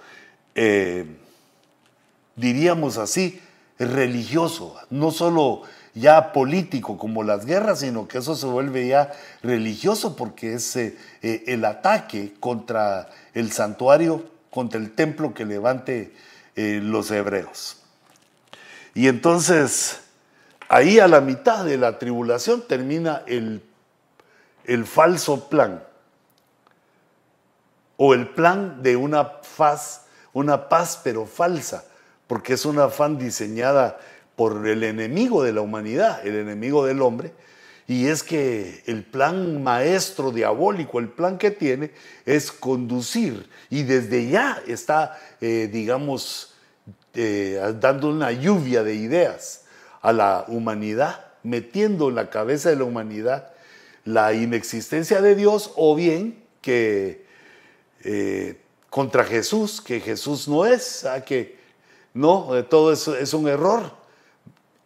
[0.57, 1.17] eh,
[2.35, 3.41] diríamos así,
[3.79, 5.63] religioso, no solo
[5.95, 10.97] ya político como las guerras, sino que eso se vuelve ya religioso porque es eh,
[11.23, 16.15] eh, el ataque contra el santuario, contra el templo que levante
[16.57, 17.83] eh, los hebreos.
[18.95, 20.01] Y entonces,
[20.69, 23.63] ahí a la mitad de la tribulación termina el,
[24.65, 25.83] el falso plan,
[27.97, 31.85] o el plan de una paz, una paz pero falsa,
[32.29, 33.99] porque es una afán diseñada
[34.39, 37.33] por el enemigo de la humanidad, el enemigo del hombre,
[37.89, 41.91] y es que el plan maestro diabólico, el plan que tiene,
[42.25, 46.55] es conducir, y desde ya está, eh, digamos,
[47.15, 49.65] eh, dando una lluvia de ideas
[50.03, 53.51] a la humanidad, metiendo en la cabeza de la humanidad
[54.05, 57.27] la inexistencia de Dios o bien que
[58.05, 61.59] eh, contra Jesús, que Jesús no es, que
[62.15, 63.99] no, todo eso es un error.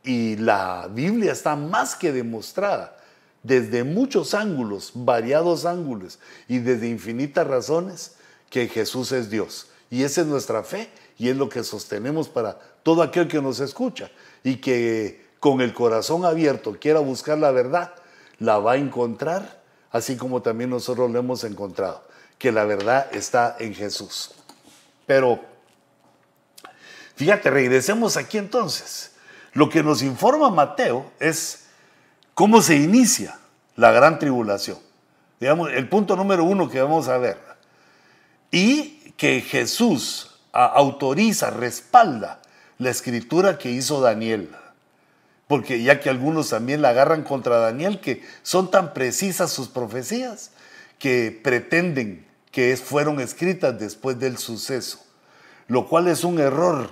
[0.04, 2.96] Y la Biblia está más que demostrada
[3.42, 8.14] desde muchos ángulos, variados ángulos y desde infinitas razones
[8.50, 9.68] que Jesús es Dios.
[9.90, 13.60] Y esa es nuestra fe y es lo que sostenemos para todo aquel que nos
[13.60, 14.10] escucha
[14.42, 17.94] y que con el corazón abierto quiera buscar la verdad,
[18.38, 19.60] la va a encontrar,
[19.90, 22.04] así como también nosotros lo hemos encontrado,
[22.38, 24.30] que la verdad está en Jesús.
[25.06, 25.40] Pero,
[27.16, 29.11] fíjate, regresemos aquí entonces.
[29.52, 31.66] Lo que nos informa Mateo es
[32.34, 33.38] cómo se inicia
[33.76, 34.78] la gran tribulación.
[35.40, 37.38] Digamos, el punto número uno que vamos a ver.
[38.50, 42.40] Y que Jesús autoriza, respalda
[42.78, 44.50] la escritura que hizo Daniel.
[45.48, 50.52] Porque ya que algunos también la agarran contra Daniel, que son tan precisas sus profecías
[50.98, 55.04] que pretenden que fueron escritas después del suceso,
[55.66, 56.90] lo cual es un error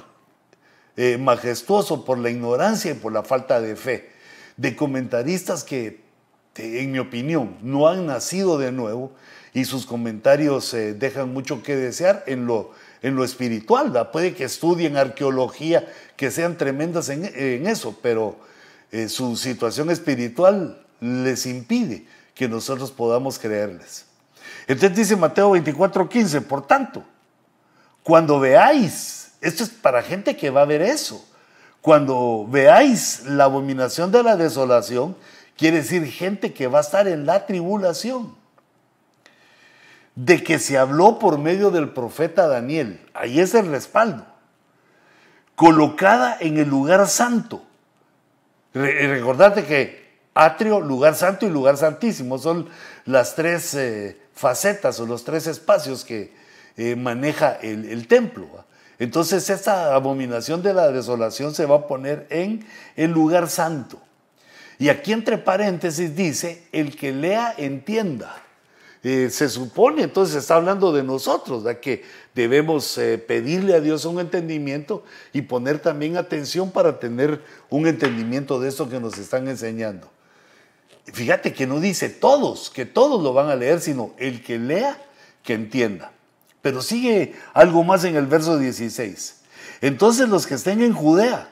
[0.96, 4.10] eh, majestuoso por la ignorancia y por la falta de fe,
[4.56, 6.00] de comentaristas que,
[6.56, 9.12] en mi opinión, no han nacido de nuevo
[9.52, 12.72] y sus comentarios eh, dejan mucho que desear en lo,
[13.02, 14.10] en lo espiritual.
[14.12, 18.38] Puede que estudien arqueología, que sean tremendas en, eso, pero
[18.92, 24.06] eh, su situación espiritual les impide que nosotros podamos creerles.
[24.66, 27.04] Entonces dice Mateo 24:15, por tanto,
[28.02, 31.24] cuando veáis esto es para gente que va a ver eso.
[31.80, 35.16] Cuando veáis la abominación de la desolación,
[35.56, 38.34] quiere decir gente que va a estar en la tribulación.
[40.14, 43.00] De que se habló por medio del profeta Daniel.
[43.14, 44.26] Ahí es el respaldo.
[45.54, 47.62] Colocada en el lugar santo.
[48.74, 52.68] recordate que atrio, lugar santo y lugar santísimo son
[53.06, 56.34] las tres eh, facetas o los tres espacios que
[56.76, 58.64] eh, maneja el templo.
[59.00, 63.98] Entonces esta abominación de la desolación se va a poner en el lugar santo.
[64.78, 68.42] Y aquí entre paréntesis dice, el que lea entienda.
[69.02, 74.04] Eh, se supone, entonces está hablando de nosotros, de que debemos eh, pedirle a Dios
[74.04, 79.48] un entendimiento y poner también atención para tener un entendimiento de eso que nos están
[79.48, 80.10] enseñando.
[81.06, 85.02] Fíjate que no dice todos, que todos lo van a leer, sino el que lea,
[85.42, 86.12] que entienda.
[86.62, 89.40] Pero sigue algo más en el verso 16.
[89.80, 91.48] Entonces los que estén en Judea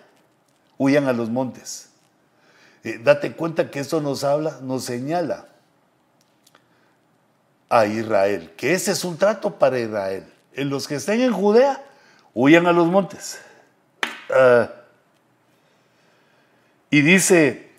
[0.77, 1.89] huyan a los montes.
[2.85, 5.47] Eh, date cuenta que esto nos habla, nos señala
[7.69, 10.25] a Israel, que ese es un trato para Israel.
[10.55, 11.83] En los que estén en Judea,
[12.35, 13.41] huyan a los montes.
[14.31, 14.71] Ah.
[16.91, 17.71] y dice,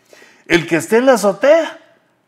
[0.48, 1.79] el que esté en la azotea,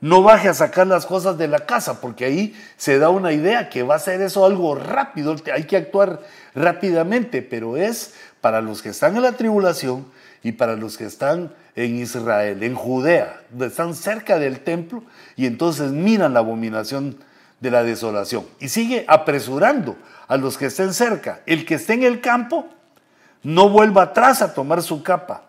[0.01, 3.69] no baje a sacar las cosas de la casa, porque ahí se da una idea
[3.69, 6.21] que va a ser eso algo rápido, hay que actuar
[6.55, 10.05] rápidamente, pero es para los que están en la tribulación
[10.43, 15.03] y para los que están en Israel, en Judea, están cerca del templo
[15.35, 17.17] y entonces miran la abominación
[17.59, 18.45] de la desolación.
[18.59, 19.95] Y sigue apresurando
[20.27, 21.41] a los que estén cerca.
[21.45, 22.67] El que esté en el campo,
[23.43, 25.43] no vuelva atrás a tomar su capa.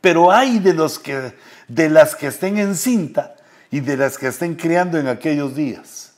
[0.00, 1.34] Pero hay de los que
[1.68, 3.34] de las que estén en cinta
[3.70, 6.12] y de las que estén criando en aquellos días.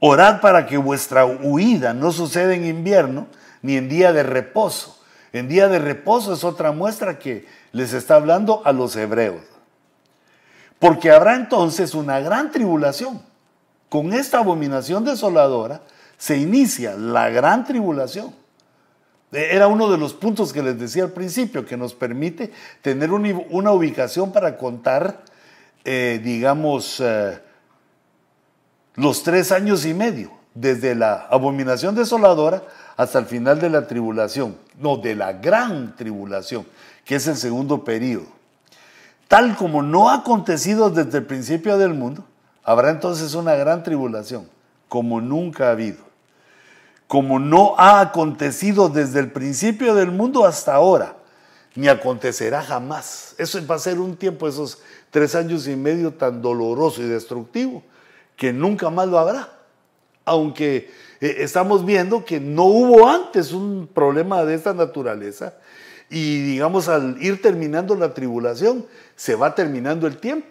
[0.00, 3.28] Orad para que vuestra huida no suceda en invierno
[3.62, 5.00] ni en día de reposo.
[5.32, 9.42] En día de reposo es otra muestra que les está hablando a los hebreos.
[10.78, 13.22] Porque habrá entonces una gran tribulación.
[13.88, 15.82] Con esta abominación desoladora
[16.18, 18.34] se inicia la gran tribulación.
[19.32, 22.52] Era uno de los puntos que les decía al principio, que nos permite
[22.82, 25.24] tener una ubicación para contar,
[25.84, 27.40] eh, digamos, eh,
[28.94, 32.62] los tres años y medio desde la abominación desoladora
[32.98, 36.66] hasta el final de la tribulación, no, de la gran tribulación,
[37.06, 38.26] que es el segundo periodo.
[39.28, 42.22] Tal como no ha acontecido desde el principio del mundo,
[42.64, 44.46] habrá entonces una gran tribulación,
[44.88, 46.11] como nunca ha habido.
[47.12, 51.14] Como no ha acontecido desde el principio del mundo hasta ahora,
[51.74, 53.34] ni acontecerá jamás.
[53.36, 54.78] Eso va a ser un tiempo, esos
[55.10, 57.82] tres años y medio tan doloroso y destructivo,
[58.34, 59.50] que nunca más lo habrá.
[60.24, 60.90] Aunque
[61.20, 65.52] eh, estamos viendo que no hubo antes un problema de esta naturaleza
[66.08, 68.86] y digamos al ir terminando la tribulación,
[69.16, 70.48] se va terminando el tiempo.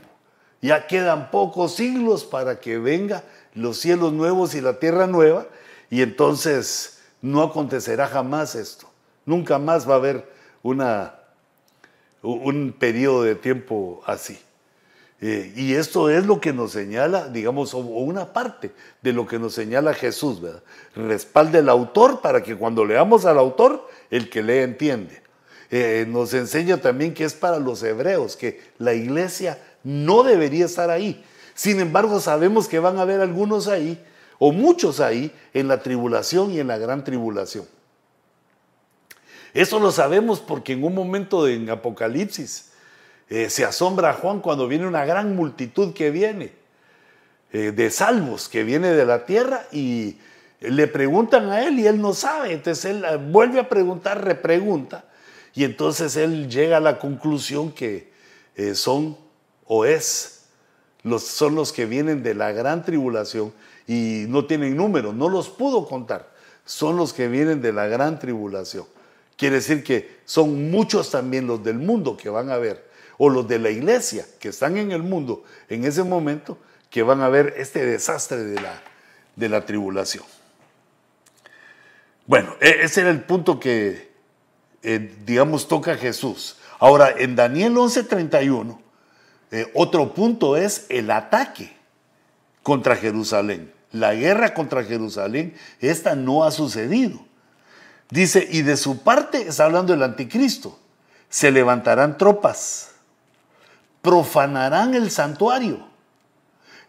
[0.61, 3.23] Ya quedan pocos siglos para que venga
[3.55, 5.47] los cielos nuevos y la tierra nueva
[5.91, 8.89] y entonces no acontecerá jamás esto.
[9.25, 10.27] Nunca más va a haber
[10.63, 14.39] un periodo de tiempo así.
[15.19, 18.71] Eh, y esto es lo que nos señala, digamos, o una parte
[19.03, 20.63] de lo que nos señala Jesús, ¿verdad?
[20.95, 25.21] Respalde el autor para que cuando leamos al autor, el que lee entiende.
[25.69, 30.89] Eh, nos enseña también que es para los hebreos, que la iglesia no debería estar
[30.89, 31.23] ahí.
[31.53, 34.03] Sin embargo, sabemos que van a haber algunos ahí,
[34.43, 37.63] o muchos ahí, en la tribulación y en la gran tribulación.
[39.53, 42.71] Eso lo sabemos porque en un momento en Apocalipsis,
[43.29, 46.53] eh, se asombra Juan cuando viene una gran multitud que viene,
[47.53, 50.17] eh, de salvos, que viene de la tierra y
[50.59, 52.53] le preguntan a él y él no sabe.
[52.53, 55.05] Entonces él eh, vuelve a preguntar, repregunta,
[55.53, 58.09] y entonces él llega a la conclusión que
[58.73, 59.17] son
[59.65, 60.45] o es,
[61.03, 63.53] los, son los que vienen de la gran tribulación
[63.91, 66.31] y no tienen número, no los pudo contar,
[66.63, 68.85] son los que vienen de la gran tribulación.
[69.35, 73.49] Quiere decir que son muchos también los del mundo que van a ver o los
[73.49, 76.57] de la iglesia que están en el mundo en ese momento
[76.89, 78.81] que van a ver este desastre de la,
[79.35, 80.23] de la tribulación.
[82.27, 84.13] Bueno, e, ese era el punto que,
[84.83, 86.55] eh, digamos, toca Jesús.
[86.79, 88.79] Ahora, en Daniel 11:31,
[89.51, 91.75] eh, otro punto es el ataque
[92.63, 93.80] contra Jerusalén.
[93.91, 97.25] La guerra contra Jerusalén, esta no ha sucedido.
[98.09, 100.79] Dice, y de su parte, está hablando del anticristo,
[101.29, 102.91] se levantarán tropas
[104.01, 105.87] profanarán el santuario.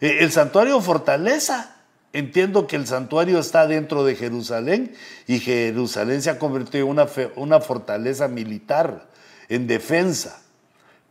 [0.01, 1.69] E, el santuario fortaleza.
[2.15, 4.95] Entiendo que el santuario está dentro de Jerusalén
[5.25, 9.07] y Jerusalén se ha convertido en una, una fortaleza militar,
[9.49, 10.39] en defensa.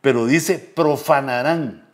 [0.00, 1.88] Pero dice profanarán.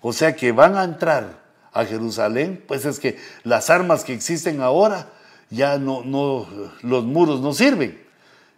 [0.00, 1.43] O sea que van a entrar
[1.74, 5.08] a Jerusalén, pues es que las armas que existen ahora
[5.50, 6.46] ya no, no,
[6.82, 8.00] los muros no sirven.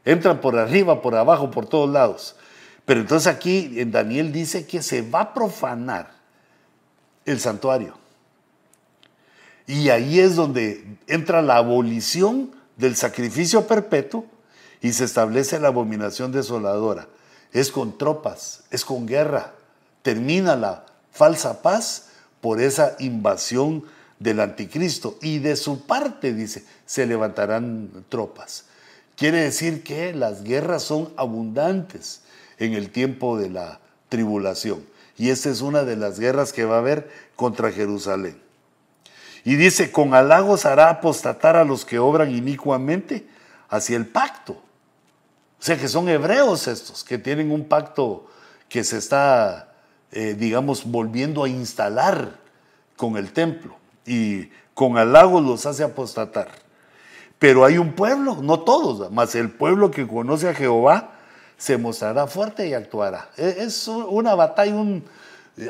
[0.05, 2.37] Entran por arriba, por abajo, por todos lados.
[2.85, 6.11] Pero entonces aquí en Daniel dice que se va a profanar
[7.25, 7.95] el santuario.
[9.67, 14.27] Y ahí es donde entra la abolición del sacrificio perpetuo
[14.81, 17.09] y se establece la abominación desoladora.
[17.53, 19.55] Es con tropas, es con guerra.
[20.03, 22.11] Termina la falsa paz
[22.41, 23.84] por esa invasión
[24.18, 25.18] del anticristo.
[25.20, 28.66] Y de su parte, dice, se levantarán tropas.
[29.16, 32.22] Quiere decir que las guerras son abundantes
[32.59, 34.84] en el tiempo de la tribulación.
[35.18, 38.39] Y esa es una de las guerras que va a haber contra Jerusalén.
[39.45, 43.26] Y dice, con halagos hará apostatar a los que obran inicuamente
[43.68, 44.53] hacia el pacto.
[45.59, 48.26] O sea que son hebreos estos, que tienen un pacto
[48.68, 49.72] que se está,
[50.19, 52.39] eh, digamos, volviendo a instalar
[52.97, 53.77] con el templo.
[54.07, 56.49] Y con halagos los hace apostatar.
[57.39, 61.12] Pero hay un pueblo, no todos, más el pueblo que conoce a Jehová,
[61.59, 63.29] se mostrará fuerte y actuará.
[63.37, 65.05] E, es una batalla, un,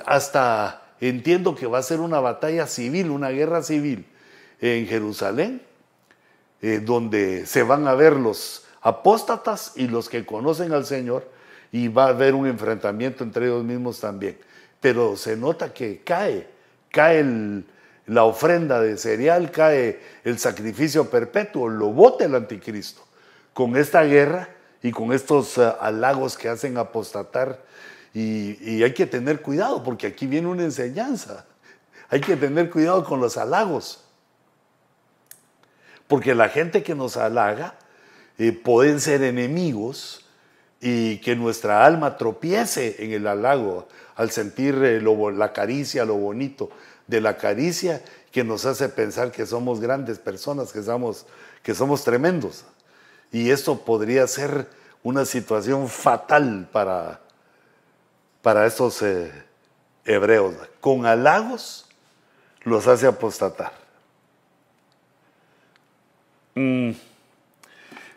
[0.05, 4.07] hasta entiendo que va a ser una batalla civil, una guerra civil
[4.61, 5.61] en Jerusalén,
[6.63, 11.35] eh, donde se van a ver los apóstatas y los que conocen al Señor,
[11.77, 14.39] y va a haber un enfrentamiento entre ellos mismos también.
[14.81, 16.49] Pero se nota que cae,
[16.91, 17.23] cae
[18.07, 23.03] la ofrenda de cereal, cae el sacrificio perpetuo, lo bota el anticristo.
[23.53, 24.49] Con esta guerra
[24.83, 27.63] y con estos eh, halagos que hacen apostatar.
[28.15, 31.45] Y, hay que tener cuidado porque aquí viene una enseñanza.
[32.09, 34.03] Hay que tener cuidado con los halagos.
[36.09, 37.75] Porque la gente que nos halaga
[38.39, 40.26] eh, pueden ser enemigos
[40.81, 46.71] y que nuestra alma tropiece en el halago al sentir eh, la caricia, lo bonito
[47.07, 51.27] de la caricia que nos hace pensar que somos grandes personas, que somos,
[51.63, 52.65] que somos tremendos.
[53.33, 54.69] Y esto podría ser
[55.03, 57.21] una situación fatal para,
[58.43, 59.33] para estos eh,
[60.05, 60.55] hebreos.
[60.81, 61.87] Con halagos
[62.63, 63.73] los hace apostatar.
[66.55, 66.93] Mm.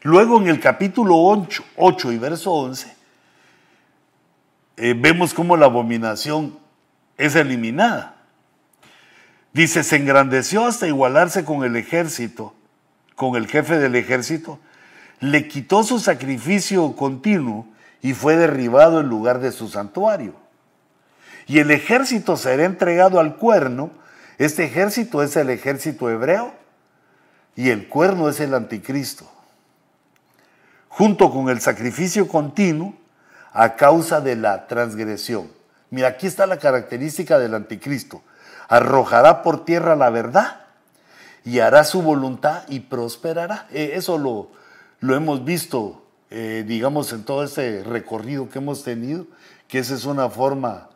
[0.01, 1.15] Luego en el capítulo
[1.75, 2.95] 8, y verso 11,
[4.77, 6.57] eh, vemos cómo la abominación
[7.17, 8.15] es eliminada.
[9.51, 12.53] Dice, se engrandeció hasta igualarse con el ejército,
[13.15, 14.59] con el jefe del ejército,
[15.19, 17.67] le quitó su sacrificio continuo
[18.01, 20.33] y fue derribado en lugar de su santuario.
[21.45, 23.91] Y el ejército será entregado al cuerno.
[24.37, 26.53] Este ejército es el ejército hebreo
[27.55, 29.29] y el cuerno es el anticristo.
[30.89, 32.93] Junto con el sacrificio continuo
[33.53, 35.49] a causa de la transgresión.
[35.89, 38.21] Mira, aquí está la característica del anticristo.
[38.67, 40.61] Arrojará por tierra la verdad
[41.45, 43.67] y hará su voluntad y prosperará.
[43.71, 44.49] Eh, eso lo,
[44.99, 49.25] lo hemos visto, eh, digamos, en todo este recorrido que hemos tenido,
[49.67, 50.89] que esa es una forma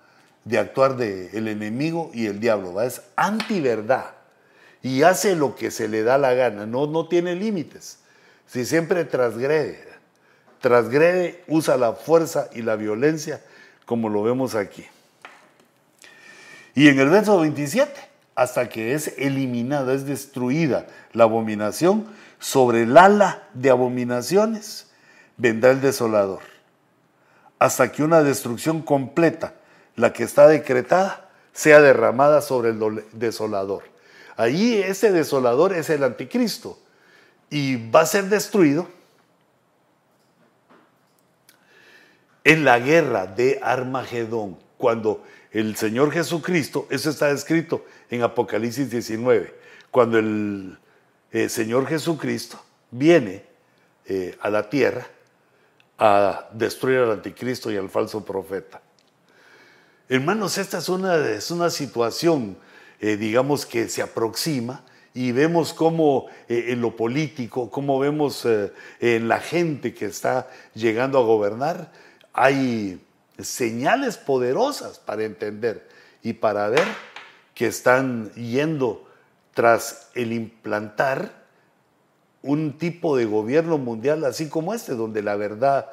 [0.43, 2.85] de actuar del enemigo y el diablo, ¿va?
[2.85, 4.07] es antiverdad
[4.81, 7.99] y hace lo que se le da la gana, no, no tiene límites.
[8.53, 9.83] Si siempre transgrede,
[10.61, 13.41] transgrede, usa la fuerza y la violencia,
[13.87, 14.85] como lo vemos aquí.
[16.75, 17.91] Y en el verso 27,
[18.35, 22.05] hasta que es eliminada, es destruida la abominación,
[22.37, 24.85] sobre el ala de abominaciones
[25.37, 26.41] vendrá el desolador,
[27.57, 29.55] hasta que una destrucción completa,
[29.95, 33.81] la que está decretada, sea derramada sobre el desolador.
[34.37, 36.77] Allí ese desolador es el anticristo
[37.53, 38.87] y va a ser destruido
[42.43, 49.53] en la guerra de Armagedón, cuando el Señor Jesucristo, eso está escrito en Apocalipsis 19,
[49.91, 50.79] cuando el
[51.31, 53.45] eh, Señor Jesucristo viene
[54.07, 55.05] eh, a la tierra
[55.99, 58.81] a destruir al anticristo y al falso profeta.
[60.09, 62.57] Hermanos, esta es una, es una situación,
[62.99, 64.83] eh, digamos, que se aproxima
[65.13, 68.47] y vemos cómo en lo político, cómo vemos
[68.99, 71.91] en la gente que está llegando a gobernar,
[72.33, 72.99] hay
[73.37, 75.87] señales poderosas para entender
[76.23, 76.85] y para ver
[77.53, 79.07] que están yendo
[79.53, 81.43] tras el implantar
[82.41, 85.89] un tipo de gobierno mundial así como este, donde la verdad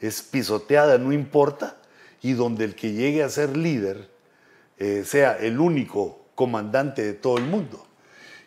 [0.00, 1.76] es pisoteada, no importa,
[2.22, 4.08] y donde el que llegue a ser líder
[4.78, 7.86] eh, sea el único comandante de todo el mundo.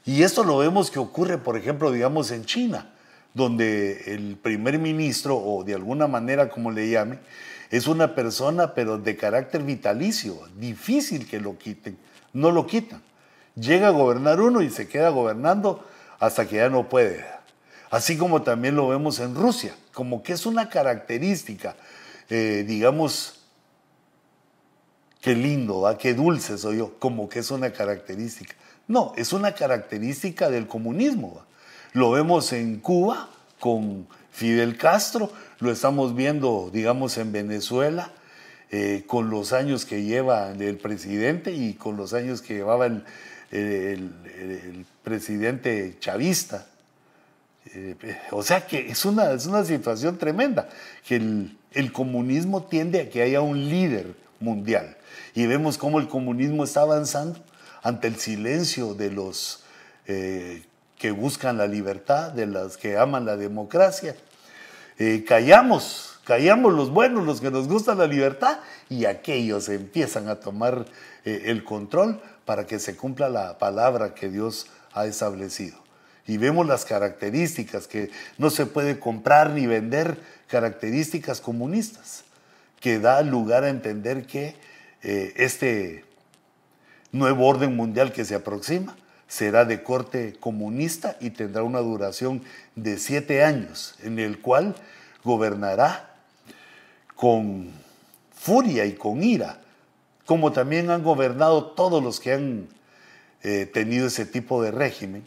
[0.06, 2.94] Y esto lo vemos que ocurre, por ejemplo, digamos en China,
[3.34, 7.20] donde el primer ministro, o de alguna manera como le llame,
[7.72, 11.98] es una persona pero de carácter vitalicio, difícil que lo quiten,
[12.34, 13.02] no lo quitan.
[13.56, 15.88] Llega a gobernar uno y se queda gobernando
[16.20, 17.26] hasta que ya no puede.
[17.90, 21.76] Así como también lo vemos en Rusia, como que es una característica,
[22.30, 23.44] eh, digamos,
[25.22, 25.98] qué lindo, ¿va?
[25.98, 28.56] qué dulce soy yo, como que es una característica.
[28.88, 31.42] No, es una característica del comunismo.
[31.94, 33.30] Lo vemos en Cuba
[33.60, 38.12] con Fidel Castro, lo estamos viendo, digamos, en Venezuela,
[38.72, 43.06] eh, con los años que lleva el presidente y con los años que llevaba el,
[45.04, 46.66] presidente chavista.
[47.74, 47.96] Eh,
[48.32, 50.68] o sea que es una, es una situación tremenda,
[51.08, 54.98] que el, comunismo tiende a que haya un líder mundial.
[55.36, 57.40] Y vemos cómo el comunismo está avanzando
[57.84, 59.64] ante el silencio de los
[60.08, 60.64] eh,
[60.98, 64.16] que buscan la libertad, de los que aman la democracia.
[64.98, 68.60] Eh, callamos, callamos los buenos, los que nos gusta la libertad,
[68.90, 70.86] y aquellos empiezan a tomar
[71.26, 75.78] eh, el control para que se cumpla la palabra que Dios ha establecido.
[76.26, 80.18] Y vemos las características que no se puede comprar ni vender,
[80.48, 82.24] características comunistas,
[82.80, 84.56] que da lugar a entender que
[85.02, 86.06] este
[87.14, 88.98] nuevo orden mundial que se aproxima.
[89.30, 92.44] Será de corte comunista y tendrá una duración
[92.76, 94.76] de siete años, en el cual
[95.24, 96.18] gobernará
[97.16, 97.72] con
[98.36, 99.62] furia y con ira,
[100.26, 102.68] como también han gobernado todos los que han
[103.42, 105.26] eh, tenido ese tipo de régimen,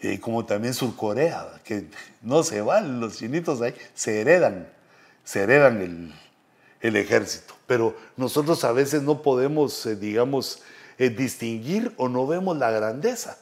[0.00, 1.84] eh, como también Surcorea, que
[2.22, 4.66] no se van, los chinitos ahí se heredan,
[5.24, 6.14] se heredan el,
[6.80, 7.54] el ejército.
[7.66, 10.62] Pero nosotros a veces no podemos, eh, digamos,
[10.98, 13.38] distinguir o no vemos la grandeza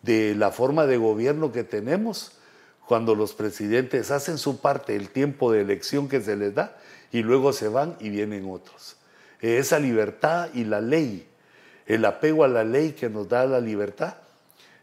[0.00, 2.32] de la forma de gobierno que tenemos
[2.86, 6.76] cuando los presidentes hacen su parte el tiempo de elección que se les da
[7.12, 8.96] y luego se van y vienen otros.
[9.40, 11.26] Esa libertad y la ley,
[11.86, 14.14] el apego a la ley que nos da la libertad,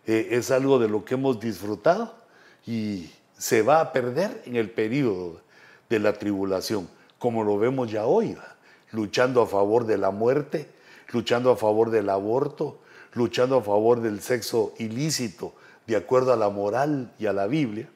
[0.05, 2.13] eh, es algo de lo que hemos disfrutado
[2.65, 5.41] y se va a perder en el periodo
[5.89, 6.87] de la tribulación,
[7.23, 8.37] como lo vemos ya hoy,
[8.91, 10.67] luchando a favor de la muerte,
[11.13, 12.81] luchando a favor del aborto,
[13.13, 15.53] luchando a favor del sexo ilícito
[15.87, 17.87] de acuerdo a la moral y a la Biblia,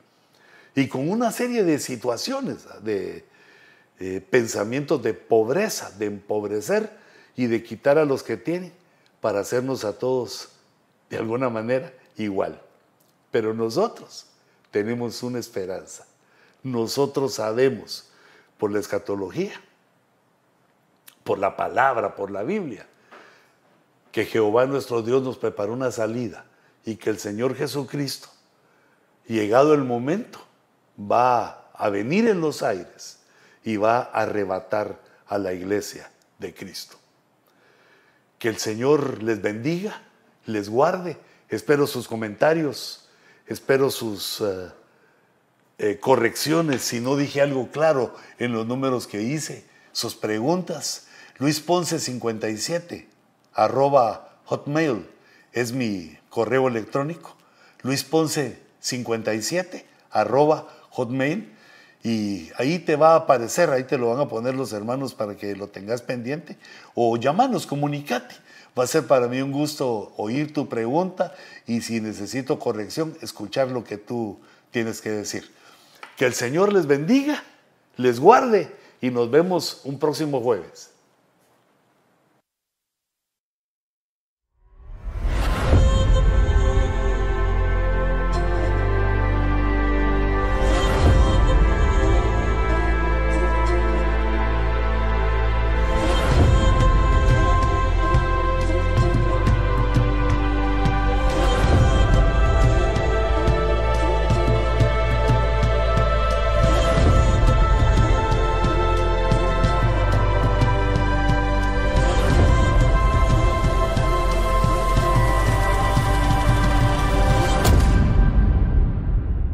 [0.75, 3.25] y con una serie de situaciones, de
[3.99, 6.89] eh, pensamientos de pobreza, de empobrecer
[7.35, 8.71] y de quitar a los que tienen
[9.19, 10.51] para hacernos a todos
[11.09, 12.61] de alguna manera igual.
[13.31, 14.27] Pero nosotros
[14.71, 16.07] tenemos una esperanza.
[16.63, 18.06] Nosotros sabemos
[18.57, 19.53] por la escatología,
[21.23, 22.87] por la palabra, por la Biblia,
[24.11, 26.45] que Jehová nuestro Dios nos preparó una salida
[26.85, 28.29] y que el Señor Jesucristo,
[29.27, 30.39] llegado el momento,
[30.99, 33.19] va a venir en los aires
[33.63, 36.97] y va a arrebatar a la iglesia de Cristo.
[38.39, 40.01] Que el Señor les bendiga,
[40.45, 41.17] les guarde.
[41.49, 43.09] Espero sus comentarios,
[43.45, 44.71] espero sus eh,
[45.79, 51.07] eh, correcciones si no dije algo claro en los números que hice, sus preguntas.
[51.37, 53.07] Luis Ponce 57
[53.53, 55.05] arroba hotmail
[55.53, 57.35] es mi correo electrónico.
[57.81, 61.53] Luis Ponce 57 arroba hotmail
[62.03, 65.35] y ahí te va a aparecer, ahí te lo van a poner los hermanos para
[65.35, 66.57] que lo tengas pendiente
[66.95, 68.35] o llamanos, comunicate.
[68.77, 71.33] Va a ser para mí un gusto oír tu pregunta
[71.65, 74.39] y si necesito corrección, escuchar lo que tú
[74.71, 75.56] tienes que decir.
[76.17, 77.43] Que el Señor les bendiga,
[77.95, 80.91] les guarde y nos vemos un próximo jueves.